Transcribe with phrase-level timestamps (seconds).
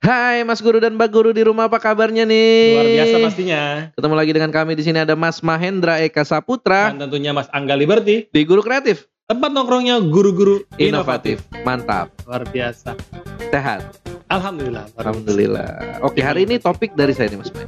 [0.00, 2.72] Hai Mas Guru dan Mbak Guru di rumah apa kabarnya nih?
[2.72, 3.62] Luar biasa pastinya.
[3.92, 7.76] Ketemu lagi dengan kami di sini ada Mas Mahendra Eka Saputra Dan tentunya Mas Angga
[7.76, 11.44] Liberty, di Guru Kreatif tempat nongkrongnya guru-guru Inovatif.
[11.44, 11.66] inovatif.
[11.66, 12.08] Mantap.
[12.24, 12.96] Luar biasa.
[13.50, 13.84] Sehat.
[14.26, 14.88] Alhamdulillah.
[14.96, 16.00] Alhamdulillah.
[16.00, 17.66] Oke, hari ini topik dari saya nih Mas May.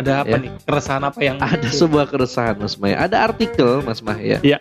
[0.00, 0.38] Ada apa Ya.
[0.40, 0.50] nih?
[0.64, 2.96] Keresahan apa yang Ada sebuah keresahan Mas May.
[2.96, 4.38] Ada artikel Mas May ya.
[4.40, 4.58] Iya.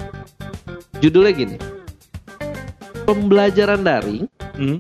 [1.00, 1.79] Judulnya gini.
[3.10, 4.78] Pembelajaran daring Hmm,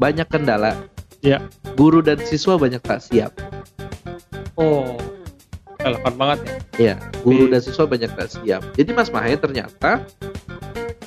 [0.00, 0.74] banyak kendala.
[1.20, 1.44] Iya.
[1.76, 3.30] Guru dan siswa banyak tak siap.
[4.56, 4.96] Oh.
[5.78, 6.54] Relevan banget ya.
[6.74, 7.52] Iya, guru Iya.
[7.54, 8.62] dan siswa banyak tak siap.
[8.74, 10.02] Jadi Mas Mahe ternyata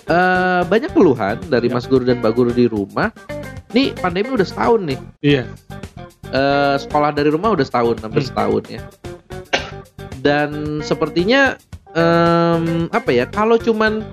[0.06, 1.76] eh banyak keluhan dari Ya.
[1.76, 3.12] Mas Guru dan Mbak Guru di rumah.
[3.74, 5.00] Nih pandemi udah setahun nih.
[5.20, 5.44] Iya.
[6.32, 8.30] Eh sekolah dari rumah udah setahun, hampir Hmm.
[8.32, 8.82] setahun ya.
[10.22, 11.58] Dan sepertinya
[11.92, 13.26] em, apa ya?
[13.28, 14.06] Kalau cuman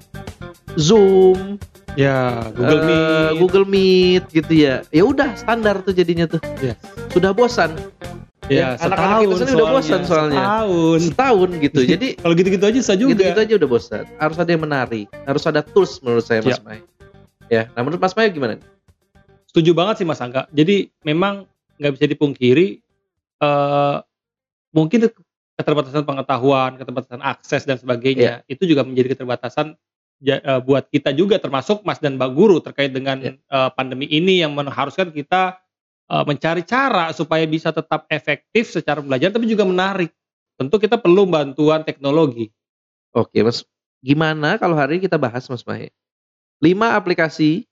[0.75, 1.59] Zoom,
[1.98, 3.38] Ya, Google eh, Meet.
[3.43, 4.86] Google Meet gitu ya.
[4.95, 6.39] Ya udah standar tuh jadinya tuh.
[6.62, 6.78] Iya.
[7.11, 7.75] Sudah bosan.
[8.47, 10.39] Ya, anak-anak kita sendiri udah bosan soalnya.
[10.39, 11.00] Setahun.
[11.11, 11.81] Setahun gitu.
[11.98, 13.11] Jadi Kalau gitu-gitu aja susah juga.
[13.19, 14.05] gitu-gitu aja udah bosan.
[14.22, 15.11] Harus ada yang menarik.
[15.27, 16.62] Harus ada tools menurut saya Mas Ya.
[16.62, 16.81] Mai.
[17.50, 18.62] Ya, nah menurut Mas Mai gimana?
[19.50, 20.47] Setuju banget sih Mas Angga.
[20.55, 21.50] Jadi memang
[21.83, 22.78] nggak bisa dipungkiri
[23.39, 23.97] eh
[24.70, 25.11] mungkin
[25.59, 29.75] keterbatasan pengetahuan, keterbatasan akses dan sebagainya itu juga menjadi keterbatasan
[30.20, 33.33] ja- eh, buat kita juga termasuk Mas dan Mbak Guru terkait dengan Ya.
[33.34, 35.58] eh, pandemi ini yang mengharuskan kita
[36.08, 40.08] eh, mencari cara supaya bisa tetap efektif secara belajar tapi juga menarik.
[40.56, 42.48] Tentu kita perlu bantuan teknologi.
[43.12, 43.62] Oke, Mas.
[44.00, 45.92] Gimana kalau hari ini kita bahas Mas Mai?
[46.64, 47.69] 5 aplikasi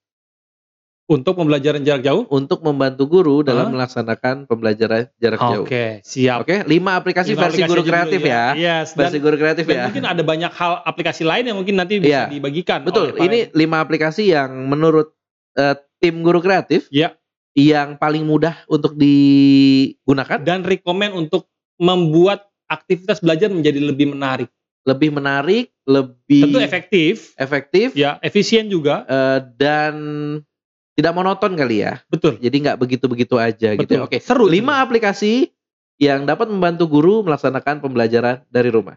[1.07, 2.27] Untuk pembelajaran jarak jauh?
[2.27, 3.73] untuk membantu guru dalam Hah?
[3.79, 5.63] melaksanakan pembelajaran jarak jauh.
[5.63, 6.43] Oke, siap.
[6.43, 8.45] Oke, 5 aplikasi Lima versi aplikasi guru dulu kreatif ya.
[8.59, 9.85] Yes, dan- Versi guru kreatif Dan ya.
[9.87, 12.25] mungkin ada banyak hal aplikasi lain yang mungkin nanti bisa Iya.
[12.29, 12.83] dibagikan.
[12.83, 15.15] Betul, ini 5 aplikasi yang menurut
[15.55, 17.15] eh, tim guru kreatif Iya.
[17.55, 21.47] yang paling mudah untuk digunakan, dan rekomend untuk
[21.79, 24.51] membuat aktivitas belajar menjadi lebih menarik.
[24.83, 29.03] lebih menarik, lebih Tentu efektif, efektif ya efisien juga.
[29.03, 29.95] eh, dan
[30.97, 32.01] tidak monoton kali ya.
[32.09, 32.41] Betul.
[32.41, 33.85] Jadi nggak begitu-begitu aja gitu.
[33.85, 34.01] Betul.
[34.01, 34.05] ya.
[34.09, 34.19] Oke.
[34.25, 34.49] Seru.
[34.49, 35.53] Lima aplikasi
[36.01, 38.97] yang dapat membantu guru melaksanakan pembelajaran dari rumah.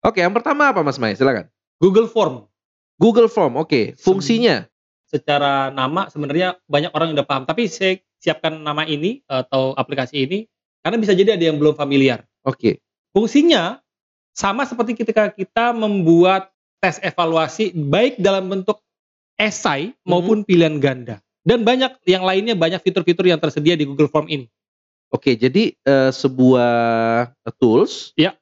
[0.00, 1.12] Oke, yang pertama apa Mas Mai?
[1.12, 1.44] Silakan.
[1.76, 2.48] Google Form.
[2.96, 3.60] Google Form.
[3.60, 4.64] Oke, fungsinya.
[5.04, 10.24] Secara nama sebenarnya banyak orang yang udah paham, tapi saya siapkan nama ini atau aplikasi
[10.24, 10.48] ini
[10.80, 12.24] karena bisa jadi ada yang belum familiar.
[12.48, 12.80] Oke.
[13.12, 13.80] Fungsinya
[14.32, 16.48] sama seperti ketika kita membuat
[16.80, 18.80] tes evaluasi baik dalam bentuk
[19.40, 21.24] esai maupun pilihan ganda.
[21.40, 24.44] Dan banyak yang lainnya banyak fitur-fitur yang tersedia di Google Form ini.
[25.08, 26.70] Oke, jadi eh, sebuah
[27.56, 28.36] tools Ya.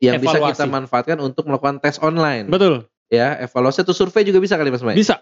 [0.00, 0.56] yang bisa Evaluasi.
[0.56, 2.48] kita manfaatkan untuk melakukan tes online.
[2.48, 2.88] Betul.
[3.12, 4.96] Ya, evaluasi atau survei juga bisa kali Mas Mai?
[4.96, 5.20] Bisa.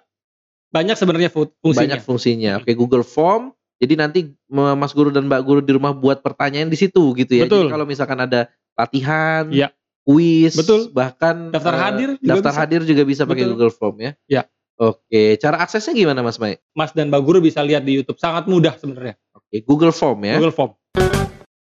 [0.70, 1.96] Banyak sebenarnya fu- fungsinya.
[1.98, 2.52] Banyak fungsinya.
[2.62, 3.50] Oke, Google Form.
[3.78, 7.46] Jadi nanti Mas Guru dan Mbak Guru di rumah buat pertanyaan di situ gitu ya.
[7.48, 7.66] Betul.
[7.66, 9.70] Jadi kalau misalkan ada latihan, Ya.
[10.04, 10.90] kuis, Betul.
[10.90, 12.60] bahkan Daftar eh, hadir juga daftar bisa.
[12.60, 13.52] hadir juga bisa pakai Betul.
[13.56, 14.12] Google Form ya.
[14.28, 14.42] Ya.
[14.78, 16.54] Oke, cara aksesnya gimana Mas Mai?
[16.70, 18.22] Mas dan Mbak Guru bisa lihat di YouTube.
[18.22, 19.18] Sangat mudah sebenarnya.
[19.34, 20.38] Oke, Google Form ya.
[20.38, 20.72] Google Form.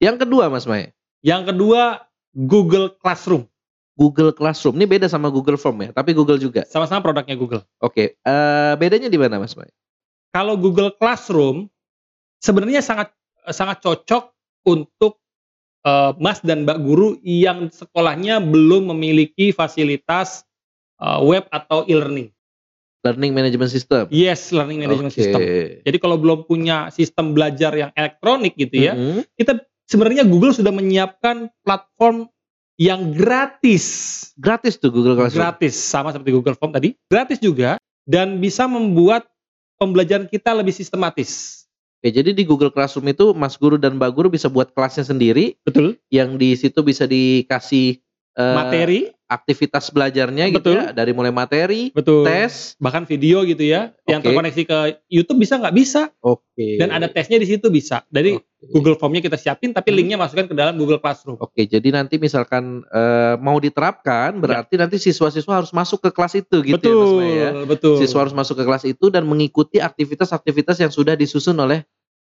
[0.04, 0.92] Yang kedua Mas Mai,
[1.24, 2.04] Yang kedua
[2.36, 3.48] Google Classroom.
[3.98, 4.78] Google Classroom.
[4.78, 6.68] Ini beda sama Google Form ya, tapi Google juga.
[6.70, 7.66] Sama-sama produknya Google.
[7.82, 9.72] Oke, eh, bedanya di mana Mas Mai?
[10.30, 11.66] Kalau Google Classroom
[12.38, 13.10] sebenarnya sangat
[13.50, 14.36] sangat cocok
[14.70, 15.18] untuk
[15.82, 20.46] eh, Mas dan Mbak Guru yang sekolahnya belum memiliki fasilitas
[21.02, 22.36] eh, web atau e-learning.
[23.08, 24.04] Learning Management System.
[24.12, 25.20] Yes, learning management Oke.
[25.24, 25.40] system.
[25.88, 29.24] Jadi kalau belum punya sistem belajar yang elektronik gitu ya, Mhm.
[29.40, 32.28] kita sebenarnya Google sudah menyiapkan platform
[32.76, 33.86] yang gratis.
[34.38, 35.42] Gratis tuh Google Classroom.
[35.42, 36.94] Gratis sama seperti Google Form tadi.
[37.08, 39.26] Gratis juga dan bisa membuat
[39.80, 41.64] pembelajaran kita lebih sistematis.
[41.98, 45.58] Oke, jadi di Google Classroom itu Mas Guru dan Mbak Guru bisa buat kelasnya sendiri
[45.66, 45.98] Betul.
[46.14, 47.98] yang di situ bisa dikasih
[48.38, 50.76] eh, Materi, aktivitas belajarnya gitu Betul.
[50.80, 52.24] ya, dari mulai materi, betul.
[52.24, 52.80] tes.
[52.80, 54.32] bahkan video gitu ya, yang Oke.
[54.32, 54.78] terkoneksi ke
[55.08, 56.80] YouTube bisa nggak bisa Oke.
[56.80, 58.08] dan ada tesnya di situ bisa.
[58.08, 58.72] Jadi Oke.
[58.72, 59.98] Google Formnya kita siapin tapi Hmm.
[60.00, 61.36] linknya masukkan ke dalam Google Classroom.
[61.38, 66.64] Oke, jadi nanti misalkan eh, mau diterapkan, berarti nanti siswa-siswa harus masuk ke kelas itu
[66.64, 67.12] gitu ya, Mas Ya.
[67.12, 67.50] betul, ya.
[67.68, 67.96] betul.
[68.00, 71.84] Siswa harus masuk ke kelas itu dan mengikuti aktivitas-aktivitas yang sudah disusun oleh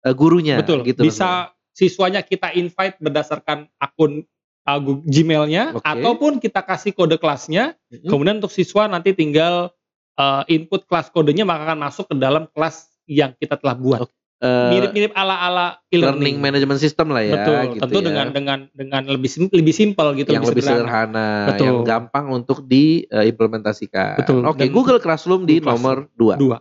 [0.02, 0.58] eh, gurunya.
[0.58, 0.82] betul.
[0.82, 1.30] Gitu, Mas bisa
[1.70, 4.26] siswanya kita invite berdasarkan akun
[4.70, 5.82] uh, Gmailnya Oke.
[5.82, 7.74] ataupun kita kasih kode kelasnya.
[7.90, 8.06] Mhm.
[8.06, 9.74] Kemudian untuk siswa nanti tinggal
[10.16, 14.06] uh, input kelas kodenya maka akan masuk ke dalam kelas yang kita telah buat.
[14.06, 14.14] Oke.
[14.40, 16.36] eh, mirip-mirip ala-ala learning e-learning.
[16.40, 17.44] management system lah ya.
[17.44, 18.06] Betul, gitu tentu ya.
[18.08, 21.66] dengan dengan dengan lebih sim- lebih simpel gitu, yang lebih sederhana, Betul.
[21.68, 24.16] yang gampang untuk diimplementasikan.
[24.24, 26.40] Betul, Oke, dan- Google Classroom di Google nomor 2.
[26.40, 26.58] Dua.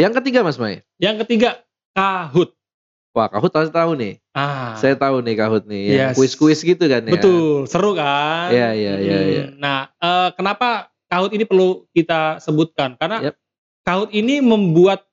[0.00, 0.80] Yang ketiga Mas Mai.
[0.96, 1.60] Yang ketiga
[1.92, 2.56] Kahoot.
[3.12, 4.16] Wah, Kahoot pasti tahu nih.
[4.32, 5.82] Ah, Saya tahu nih Kahoot nih.
[5.84, 6.16] Yang Yes.
[6.16, 7.12] kuis-kuis gitu kan ya.
[7.12, 8.48] betul, seru kan?
[8.48, 9.44] Iya, iya, iya, Hmm, iya.
[9.52, 12.96] Nah, eh, kenapa Kahoot ini perlu kita sebutkan?
[12.96, 13.34] Karena Yep.
[13.84, 15.04] Kahoot ini membuat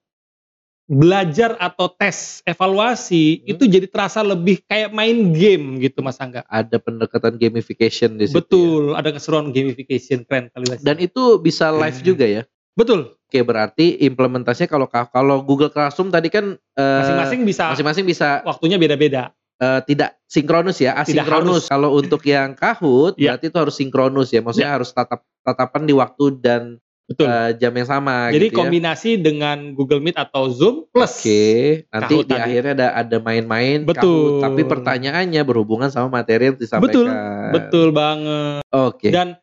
[0.90, 3.52] belajar atau tes evaluasi Hmm.
[3.52, 6.42] itu jadi terasa lebih kayak main game gitu Mas Angga.
[6.48, 8.34] Ada pendekatan gamification di situ.
[8.34, 8.42] ya.
[8.42, 10.80] Betul, ada keseruan gamification keren kali.
[10.80, 12.08] Dan itu bisa live Hmm.
[12.08, 12.44] juga ya.
[12.80, 18.40] Betul, Oke, berarti implementasinya kalau kalau Google Classroom tadi kan eh, masing-masing bisa masing-masing bisa
[18.42, 19.36] waktunya beda-beda.
[19.60, 21.68] eh, tidak sinkronus ya, asinkronus.
[21.68, 23.36] Kalau untuk yang Kahoot Ya.
[23.36, 24.40] berarti itu harus sinkronus ya.
[24.40, 26.62] Maksudnya harus tatap tatapan di waktu dan
[27.06, 27.26] Betul.
[27.28, 28.60] eh, jam yang sama jadi gitu ya.
[28.62, 31.44] kombinasi dengan Google Meet atau Zoom plus Oke,
[31.90, 32.46] nanti Kahoot di tadi.
[32.50, 34.00] akhirnya ada ada main-main Betul.
[34.00, 37.52] Kahoot, tapi pertanyaannya berhubungan sama materi yang disampaikan.
[37.52, 38.62] betul banget.
[38.70, 39.10] Oke.
[39.10, 39.36] Dan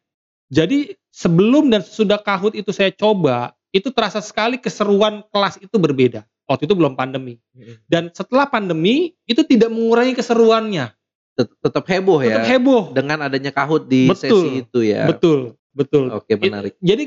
[0.46, 6.28] jadi sebelum dan sesudah Kahoot itu saya coba, itu terasa sekali keseruan kelas itu berbeda.
[6.44, 7.40] Waktu itu belum pandemi.
[7.88, 10.92] Dan setelah pandemi itu tidak mengurangi keseruannya.
[11.36, 12.38] Tet- tetap heboh ya.
[12.38, 12.82] Tetap heboh.
[12.92, 14.44] Dengan adanya Kahoot di Betul.
[14.44, 15.08] sesi itu ya.
[15.08, 16.12] Betul, betul.
[16.12, 16.76] Oke, menarik.
[16.76, 17.04] It- jadi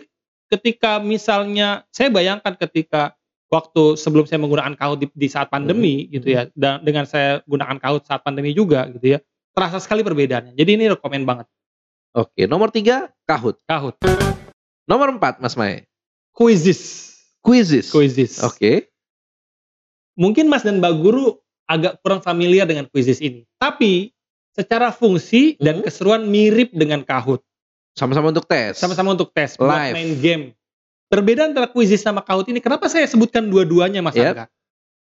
[0.49, 3.13] ketika misalnya saya bayangkan ketika
[3.49, 6.09] waktu sebelum saya menggunakan Kahoot di, di saat pandemi Hmm.
[6.19, 9.19] gitu ya, dan dengan saya gunakan Kahoot saat pandemi juga gitu ya,
[9.55, 10.53] terasa sekali perbedaannya.
[10.53, 11.47] Jadi ini rekomend banget
[12.11, 13.61] Oke, nomor tiga Kahoot.
[13.63, 13.95] Kahoot.
[14.83, 15.85] Nomor empat Mas Mae.
[16.33, 17.93] Quizzes, Quizzes.
[17.93, 18.41] quizzes.
[18.41, 18.89] Oke.
[20.15, 24.09] Mungkin Mas dan Mbak Guru agak kurang familiar dengan quizzes ini, tapi
[24.51, 25.85] secara fungsi dan Hmm.
[25.85, 27.45] keseruan mirip dengan Kahoot.
[27.93, 28.75] Sama-sama untuk tes.
[28.75, 29.93] Sama-sama untuk tes, buat Live.
[29.93, 30.43] main game.
[31.07, 34.25] Perbedaan antara quizzes sama Kahoot ini, kenapa saya sebutkan dua-duanya Mas Yep.
[34.25, 34.45] Angga?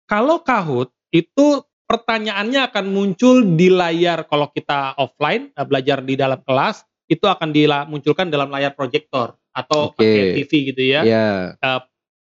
[0.05, 1.45] Kalau Kahoot itu
[1.85, 7.49] pertanyaannya akan muncul di layar kalau kita offline eh, belajar di dalam kelas itu akan
[7.49, 10.01] dimunculkan dalam layar proyektor atau Oke.
[10.01, 11.01] pakai TV gitu ya.
[11.05, 11.57] Ya,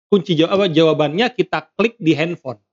[0.07, 2.63] Kunci jawab jawabannya kita klik di handphone.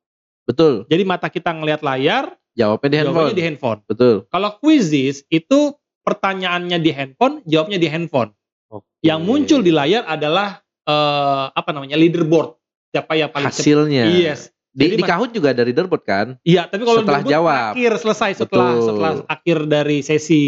[0.45, 0.85] betul.
[0.87, 3.15] Jadi mata kita ngelihat layar, Jawabnya di handphone.
[3.17, 3.81] jawabannya di handphone.
[3.89, 4.15] Betul.
[4.31, 5.75] Kalau quizzes itu
[6.05, 8.31] pertanyaannya di handphone, jawabnya di handphone.
[8.71, 8.87] Oke.
[9.03, 12.55] Yang muncul di layar adalah eh, apa namanya leaderboard.
[12.95, 13.59] Siapa yang paling cepat?
[13.59, 14.05] hasilnya.
[14.15, 14.55] Yes.
[14.71, 16.27] Di, Jadi di Kahoot juga ada leaderboard kan?
[16.47, 17.73] Iya, tapi kalau Setelah jawab.
[17.75, 18.87] akhir selesai setelah Betul.
[18.87, 20.43] setelah akhir dari sesi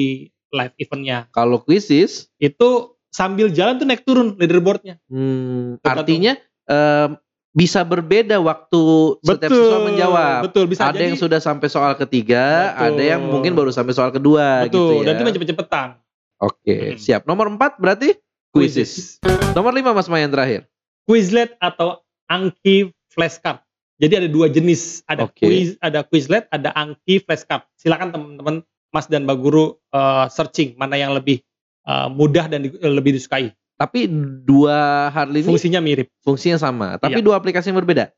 [0.50, 2.68] live eventnya Kalau quizzes, itu
[3.08, 5.00] sambil jalan tuh naik turun leaderboardnya.
[5.08, 5.90] hmm, Tergantung.
[6.04, 6.32] artinya
[6.66, 7.10] em,
[7.50, 8.82] bisa berbeda waktu
[9.24, 10.40] setiap betul, siswa menjawab.
[10.44, 11.08] Betul, bisa ada jadi.
[11.08, 12.84] yang sudah sampai soal ketiga, Betul.
[12.84, 15.08] ada yang mungkin baru sampai soal kedua betul, gitu ya.
[15.08, 15.88] dan itu cepet-cepetan.
[16.36, 17.00] Oke, Hmm.
[17.00, 17.24] siap.
[17.24, 18.12] Nomor empat berarti
[18.52, 19.16] quizzes.
[19.52, 20.68] Nomor lima Mas Mayan terakhir.
[21.02, 23.64] Quizlet atau Anki flashcard.
[23.96, 25.40] Jadi ada dua jenis, ada Oke.
[25.40, 27.64] quiz, ada Quizlet, ada Anki flashcard.
[27.74, 28.60] Silakan teman-teman
[28.96, 31.44] Mas dan Mbak Guru eh, searching mana yang lebih
[31.84, 33.52] eh, mudah dan di- lebih disukai.
[33.76, 34.08] Tapi
[34.42, 36.08] dua hal ini Fungsinya mirip.
[36.24, 37.24] fungsinya sama, tapi Iya.
[37.24, 38.08] dua aplikasi yang berbeda.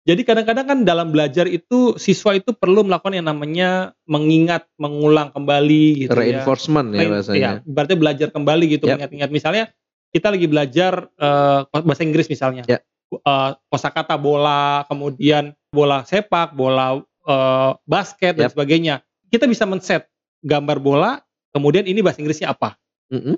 [0.00, 3.70] Jadi kadang-kadang kan dalam belajar itu siswa itu perlu melakukan yang namanya
[4.06, 6.40] mengingat, mengulang kembali gitu ya.
[6.40, 7.36] Reinforcement ya Main- bahasanya.
[7.36, 8.96] Iya, berarti belajar kembali gitu, Yap.
[8.96, 9.28] mengingat-ingat.
[9.28, 9.64] Misalnya
[10.08, 12.80] kita lagi belajar eh, bahasa Inggris misalnya, Ya.
[13.12, 18.54] Eh, kosakata bola, kemudian bola sepak, bola eh, basket dan Yap.
[18.56, 18.94] sebagainya.
[19.28, 20.08] Kita bisa men-set
[20.40, 21.12] gambar bola,
[21.52, 22.76] kemudian ini bahasa Inggrisnya apa.
[23.12, 23.36] Mm-mm.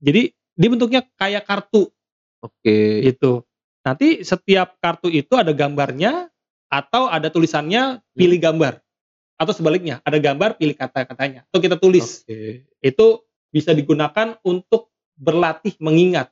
[0.00, 1.90] Jadi dia bentuknya kayak kartu
[2.42, 3.02] Oke.
[3.02, 3.42] gitu.
[3.84, 6.32] Nanti setiap kartu itu ada gambarnya
[6.72, 8.80] atau ada tulisannya pilih gambar.
[9.34, 11.44] Atau sebaliknya, ada gambar pilih kata-katanya.
[11.50, 12.22] Atau kita tulis.
[12.24, 12.64] Oke.
[12.80, 16.30] Itu bisa digunakan untuk berlatih mengingat.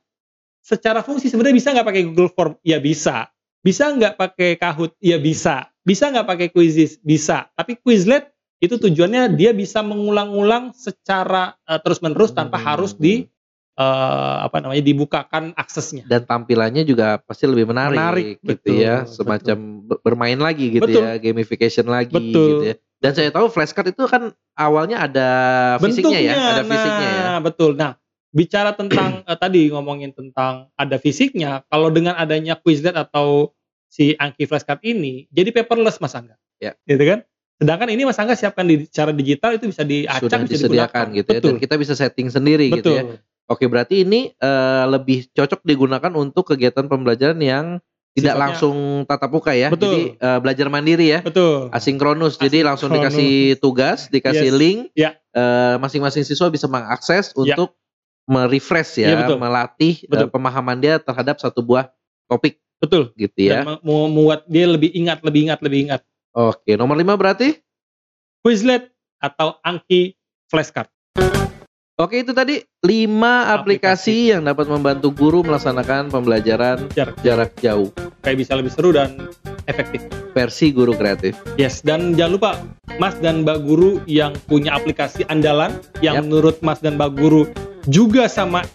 [0.63, 2.53] Secara fungsi sebenarnya bisa nggak pakai Google Form?
[2.63, 3.29] Ya bisa.
[3.63, 4.95] Bisa nggak pakai Kahoot?
[4.99, 5.71] Ya bisa.
[5.83, 6.99] Bisa nggak pakai Quizzes?
[7.03, 7.51] Bisa.
[7.55, 8.32] Tapi Quizlet
[8.63, 12.67] itu tujuannya dia bisa mengulang-ulang secara eh, terus-menerus tanpa Hmm.
[12.71, 13.27] harus di
[13.73, 16.05] eh, apa namanya dibukakan aksesnya.
[16.07, 20.85] Dan tampilannya juga pasti lebih menarik, Menarik, gitu betul, ya, semacam ber- bermain lagi gitu
[20.85, 21.01] Betul.
[21.03, 22.47] ya, gamification lagi Betul.
[22.53, 22.75] gitu ya.
[23.03, 25.29] Dan saya tahu flashcard itu kan awalnya ada
[25.81, 27.23] fisiknya ya, ada fisiknya ya.
[27.27, 27.71] nah, betul.
[27.75, 27.91] Nah,
[28.31, 33.51] bicara tentang eh, tadi ngomongin tentang ada fisiknya, kalau dengan adanya Quizlet atau
[33.89, 36.37] si Anki flashcard ini, jadi paperless Mas Angga.
[36.61, 36.77] Ya.
[36.85, 37.25] Gitu kan?
[37.57, 41.17] Sedangkan ini Mas Angga siapkan di secara digital itu bisa diacak, Sudah bisa disediakan digunakan.
[41.17, 41.49] gitu ya, Betul.
[41.49, 42.77] dan kita bisa setting sendiri Betul.
[42.77, 43.03] gitu ya.
[43.45, 47.65] Oke, berarti ini eh, lebih cocok digunakan untuk kegiatan pembelajaran yang
[48.13, 49.69] tidak Sifatnya- langsung tatap muka ya.
[49.69, 49.89] Betul.
[49.89, 51.19] Jadi eh, belajar mandiri ya.
[51.21, 51.69] Betul.
[51.69, 52.37] asinkronus.
[52.37, 53.13] Jadi langsung Asinkronus.
[53.13, 54.57] dikasih tugas, dikasih Yes.
[54.57, 54.79] link.
[54.93, 55.09] Ya.
[55.29, 57.53] Eh, masing-masing siswa bisa mengakses Ya.
[57.57, 57.73] untuk
[58.23, 59.37] merefresh Ya, ya, betul.
[59.37, 60.29] melatih Betul.
[60.31, 61.91] pemahaman dia terhadap satu buah
[62.25, 63.11] topik Betul.
[63.13, 63.61] gitu ya.
[63.61, 66.01] Dan me- membuat dia lebih ingat, lebih ingat, lebih ingat.
[66.33, 67.53] Oke, nomor 5 berarti?
[68.41, 68.89] Quizlet
[69.21, 70.17] atau Anki
[70.49, 70.89] Flashcard.
[72.01, 77.93] Oke, itu tadi 5 aplikasi, yang dapat membantu guru melaksanakan pembelajaran Jarak jarak jauh
[78.25, 79.29] kayak bisa lebih seru dan
[79.69, 80.01] efektif.
[80.33, 81.37] versi guru kreatif.
[81.61, 82.51] Yes, dan jangan lupa
[82.97, 86.25] Mas dan Mbak Guru yang punya aplikasi andalan yang Yap.
[86.25, 87.45] menurut Mas dan Mbak Guru
[87.85, 88.65] juga sama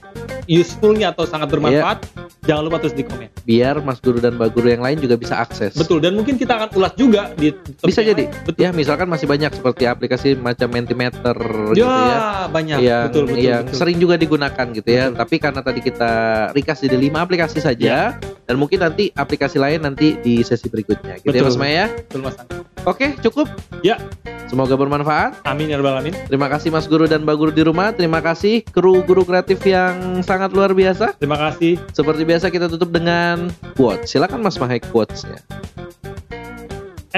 [0.46, 2.06] usefulnya atau sangat bermanfaat,
[2.48, 3.28] jangan lupa terus di komen.
[3.44, 5.76] Biar Mas Guru dan Mbak Guru yang lain juga bisa akses.
[5.76, 8.24] Betul, dan mungkin kita akan ulas juga di Bisa jadi.
[8.24, 8.32] lain.
[8.42, 8.58] Betul.
[8.58, 11.36] Ya, misalkan masih banyak seperti aplikasi macam Mentimeter
[11.70, 12.18] Ya, gitu ya.
[12.48, 12.76] banyak.
[12.80, 13.76] yang betul, betul, yang betul.
[13.76, 15.04] sering juga digunakan gitu ya.
[15.06, 15.18] Betul.
[15.20, 16.10] Tapi karena tadi kita
[16.50, 18.02] ringkas jadi lima aplikasi saja Iya.
[18.42, 21.52] dan mungkin nanti aplikasi lain nanti di sesi berikutnya gitu ya Betul.
[21.52, 21.84] Mas Maya.
[21.92, 22.64] Betul, Mas Angga.
[22.86, 23.46] Oke, cukup.
[23.84, 24.00] Ya.
[24.48, 25.44] Semoga bermanfaat.
[25.44, 26.16] Amin ya rabbal alamin.
[26.24, 27.92] Terima kasih Mas Guru dan Mbak Guru di rumah.
[27.92, 31.20] Terima kasih kru guru kreatif yang sangat luar biasa.
[31.20, 31.76] Terima kasih.
[31.92, 34.06] Seperti biasa kita tutup dengan quote.
[34.06, 35.42] Silakan Mas Mahek quotes-nya.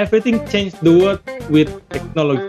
[0.01, 1.21] Everything changed the world
[1.53, 2.49] with technology.